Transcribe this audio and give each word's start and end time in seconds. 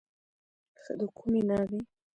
ښه 0.81 0.93
د 0.99 1.01
کومې 1.17 1.41
ناوې. 1.49 1.79